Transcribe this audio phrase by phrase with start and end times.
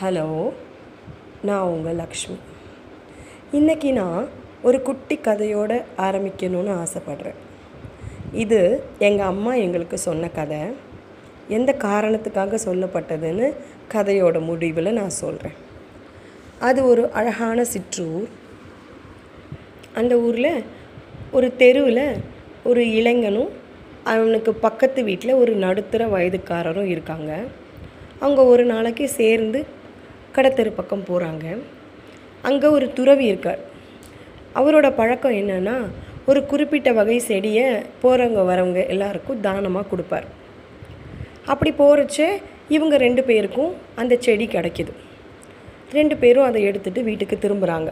[0.00, 0.52] Hello
[1.42, 2.34] நான் உங்கள் லக்ஷ்மி.
[3.52, 4.26] இன்றைக்கி நான்
[4.62, 7.38] ஒரு குட்டி கதையோடு ஆரம்பிக்கணும்னு ஆசைப்பட்றேன்.
[8.32, 8.58] இது
[8.98, 10.58] எங்கள் அம்மா எங்களுக்கு சொன்ன கதை.
[11.48, 13.46] எந்த காரணத்துக்காக சொல்லப்பட்டதுன்னு
[13.94, 15.56] கதையோட முடிவில் நான் சொல்கிறேன்
[16.58, 18.28] அது ஒரு அழகான சிற்றூர்.
[19.94, 20.62] அந்த ஊரில்
[21.32, 22.04] ஒரு தெருவில்
[22.64, 23.48] ஒரு இளைஞனும்
[24.04, 27.32] அவனுக்கு பக்கத்து வீட்டில் ஒரு நடுத்தர வயதுக்காரரும் இருக்காங்க.
[28.20, 29.84] அவங்க ஒரு நாளைக்கு சேர்ந்து
[30.36, 31.46] கடத்தெரு பக்கம் போகிறாங்க
[32.48, 33.60] அங்கே ஒரு துறவி இருக்கார்.
[34.60, 35.76] அவரோட பழக்கம் என்னென்னா
[36.30, 37.66] ஒரு குறிப்பிட்ட வகை செடியை
[38.02, 40.26] போகிறவங்க வரவங்க எல்லாருக்கும் தானமாக கொடுப்பார்.
[41.52, 42.18] அப்படி போகிறச்ச
[42.76, 44.92] இவங்க ரெண்டு பேருக்கும் அந்த செடி கிடைக்கிது.
[45.96, 47.90] ரெண்டு பேரும் அதை எடுத்துகிட்டு வீட்டுக்கு திரும்புகிறாங்க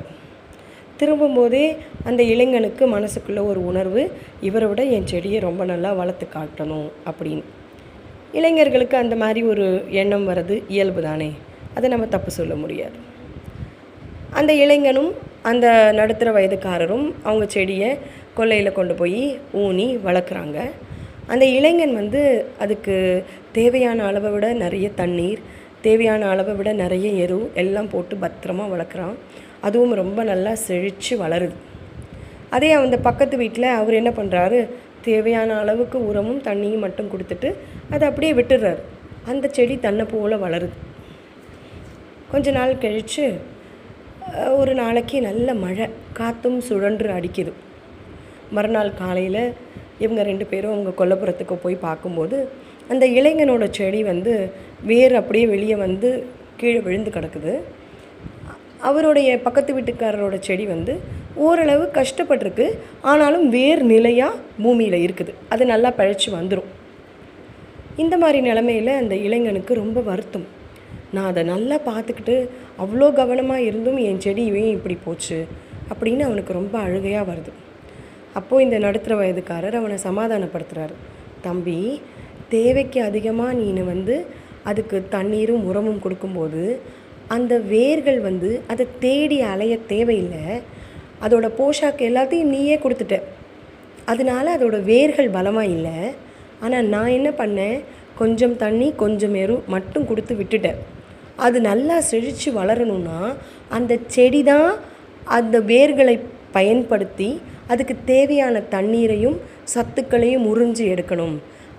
[1.00, 1.64] திரும்பும்போதே
[2.08, 4.02] அந்த இளைஞனுக்கு மனசுக்குள்ளே ஒரு உணர்வு
[4.48, 7.45] இவரை விட என் செடியை ரொம்ப நல்லா வளர்த்து காட்டணும் அப்படின்னு.
[8.38, 9.66] இளைஞர்களுக்கு அந்த மாதிரி ஒரு
[10.02, 11.30] எண்ணம் வர்றது இயல்பு தானே.
[11.74, 12.96] அதை நம்ம தப்பு சொல்ல முடியாது.
[14.38, 15.12] அந்த இளைஞனும்
[15.50, 15.67] அந்த
[15.98, 17.91] நடுத்தர வயதுக்காரரும் அவங்க செடியை
[18.36, 20.58] கொல்லையில் கொண்டு போய் ஊனி வளர்க்குறாங்க.
[21.33, 22.22] அந்த இளைஞன் வந்து
[22.58, 22.95] அதுக்கு
[23.52, 25.42] தேவையான அளவை விட நிறைய தண்ணீர்
[25.80, 29.14] தேவையான அளவை விட நிறைய எரு எல்லாம் போட்டு பத்திரமா வளர்க்குறான்.
[29.61, 31.56] அதுவும் ரொம்ப நல்லா செழித்து வளருது.
[32.50, 34.61] அதே அந்த பக்கத்து வீட்டில் அவர் என்ன பண்ணுறாரு?
[35.02, 37.48] தேவையான அளவுக்கு உரமும் தண்ணியும் மட்டும் கொடுத்துட்டு
[37.91, 38.83] அதை அப்படியே விட்டுடுறாரு.
[39.25, 40.77] அந்த செடி தன்னை போல் வளருது.
[42.34, 43.24] கொஞ்ச நாள் கழித்து
[44.60, 45.84] ஒரு நாளைக்கு நல்ல மழை
[46.18, 47.52] காற்றும் சுழன்று அடிக்குது.
[48.56, 49.42] மறுநாள் காலையில்
[50.04, 52.38] இவங்க ரெண்டு பேரும் அவங்க கொல்லப்புறத்துக்கு போய் பார்க்கும்போது
[52.92, 54.32] அந்த இளைஞனோட செடி வந்து
[54.90, 56.10] வேர் அப்படியே வெளியே வந்து
[56.62, 57.55] கீழே விழுந்து கிடக்குது.
[58.90, 60.96] அவருடைய பக்கத்து வீட்டுக்காரரோட செடி வந்து
[61.46, 62.68] ஓரளவு கஷ்டப்பட்டிருக்கு.
[63.12, 65.34] ஆனாலும் வேர் நிலையாக பூமியில் இருக்குது.
[65.55, 66.70] அது நல்லா பழச்சி வந்துடும்
[68.05, 70.48] இந்த மாதிரி நிலமையில் அந்த இளைஞனுக்கு ரொம்ப வருத்தம்.
[71.15, 72.37] நான் அதை நல்லா பார்த்துக்கிட்டு
[72.83, 75.39] அவ்வளோ கவனமாக இருந்தும் என் செடி ஏன் இப்படி போச்சு
[75.93, 77.53] அப்படின்னு அவனுக்கு ரொம்ப அழுகையாக வருது.
[78.39, 80.97] அப்போது இந்த நடுத்தர வயதுக்காரர் அவனை சமாதானப்படுத்துகிறாரு
[81.47, 81.79] தம்பி
[82.55, 84.17] தேவைக்கு அதிகமாக நீ வந்து
[84.70, 86.63] அதுக்கு தண்ணீரும் உரமும் கொடுக்கும்போது
[87.35, 90.47] அந்த வேர்கள் வந்து அதை தேடி அலைய தேவையில்லை.
[91.24, 93.17] அதோட போஷாக்கு எல்லாத்தையும் நீயே கொடுத்துட்ட.
[94.13, 95.98] அதனால அதோட வேர்கள் பலமாக இல்லை.
[96.64, 97.79] ஆனால் நான் என்ன பண்ணேன்?
[98.20, 100.79] கொஞ்சம் தண்ணி கொஞ்சம் எரு மட்டும் கொடுத்து விட்டுட்டேன்.
[101.45, 103.20] அது நல்லா செழித்து வளரணும்னா
[103.77, 104.70] அந்த செடி தான்
[105.36, 106.17] அந்த வேர்களை
[106.57, 107.30] பயன்படுத்தி
[107.73, 109.39] அதுக்கு தேவையான தண்ணீரையும்
[109.74, 111.36] சத்துக்களையும் உறிஞ்சி எடுக்கணும்.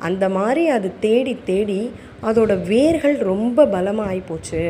[0.07, 1.81] அந்த மாதிரி அது தேடி தேடி
[2.29, 4.62] அதோட வேர்கள் ரொம்ப பலமாக ஆகிப்போச்சு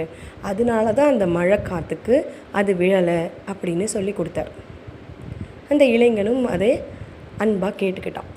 [0.49, 2.15] அதனால தான் அந்த மழை காற்றுக்கு
[2.59, 3.19] அது விழலை
[3.51, 4.51] அப்படின்னு சொல்லி கொடுத்தார்.
[5.71, 6.71] அந்த இளைஞனும் அதை
[7.43, 8.29] அன்பாக கேட்டுக்கிட்டான்.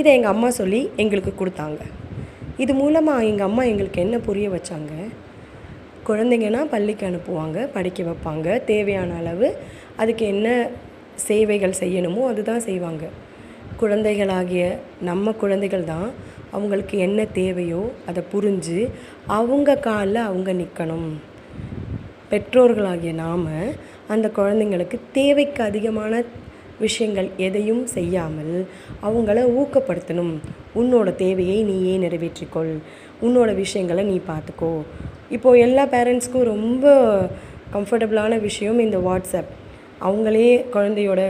[0.00, 1.80] இதை எங்கள் அம்மா சொல்லி எங்களுக்கு கொடுத்தாங்க.
[2.62, 4.92] இது மூலமாக எங்கள் அம்மா எங்களுக்கு என்ன புரிய வச்சாங்க?
[6.06, 8.64] குழந்தைங்கன்னா பள்ளிக்கு அனுப்புவாங்க படிக்க வைப்பாங்க.
[8.64, 9.48] தேவையான அளவு
[9.96, 10.48] அதுக்கு என்ன
[11.28, 13.04] சேவைகள் செய்யணுமோ அதுதான் செய்வாங்க.
[13.76, 14.64] குழந்தைகளாகிய
[15.00, 16.08] நம்ம குழந்தைகள் தான்
[16.50, 18.78] அவங்களுக்கு என்ன தேவையோ அதை புரிஞ்சு
[19.38, 21.08] அவங்க காலில் அவங்க நிற்கணும்
[22.30, 23.46] பெற்றோர்களாகிய நாம்
[24.08, 26.22] அந்த குழந்தைங்களுக்கு தேவைக்கு அதிகமான
[26.84, 28.54] விஷயங்கள் எதையும் செய்யாமல்
[29.08, 30.34] அவங்கள ஊக்கப்படுத்தணும்.
[30.80, 32.72] உன்னோட தேவையை நீயே நிறைவேற்றிக்கொள்.
[33.26, 34.72] உன்னோட விஷயங்களை நீ பார்த்துக்கோ.
[35.36, 36.86] இப்போது எல்லா பேரண்ட்ஸ்க்கும் ரொம்ப
[37.74, 39.52] கம்ஃபர்டபுளான விஷயம் இந்த வாட்ஸ்அப்
[40.06, 41.20] அவங்களே குழந்தையோட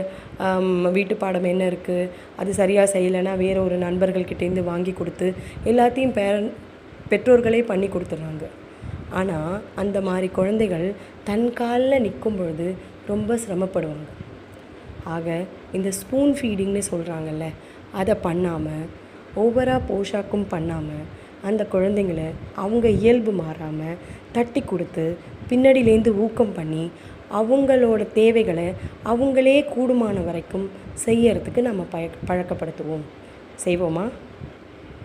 [0.95, 2.09] வீட்டு பாடம் என்ன இருக்குது
[2.41, 5.27] அது சரியாக செய்யலைன்னா வேறு ஒரு நண்பர்கள்கிட்டேருந்து வாங்கி கொடுத்து
[5.71, 6.49] எல்லாத்தையும் பேரன்
[7.11, 8.45] பெற்றோர்களே பண்ணி கொடுத்துட்றாங்க.
[9.19, 10.87] ஆனால் அந்த மாதிரி குழந்தைகள்
[11.29, 12.67] தன் காலில் நிற்கும் பொழுது
[13.11, 14.07] ரொம்ப சிரமப்படுவாங்க.
[15.03, 15.43] ஆக
[15.73, 17.45] இந்த ஸ்பூன் ஃபீடிங்னு சொல்கிறாங்கல்ல
[17.91, 18.85] அதை பண்ணாமல்
[19.35, 22.21] ஓவராக போஷாக்கும் பண்ணாமல் அந்த குழந்தைங்கள
[22.55, 23.97] அவங்க இயல்பு மாறாமல்
[24.31, 25.17] தட்டி கொடுத்து
[25.49, 26.91] பின்னாடியிலேருந்து ஊக்கம் பண்ணி
[27.33, 28.73] அவங்களோட தேவைகளை
[29.05, 30.69] அவங்களே கூடுமான வரைக்கும்
[31.05, 33.05] செய்யறதுக்கு நம்ம பய பழக்கப்படுத்துவோம்.
[33.65, 34.09] செய்வோமா?